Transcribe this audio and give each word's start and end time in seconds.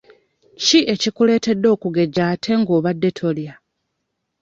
Ki 0.63 0.79
ekikuleetedde 0.93 1.67
okugejja 1.75 2.23
ate 2.33 2.51
nga 2.59 2.71
obadde 2.77 3.09
tolya? 3.17 3.53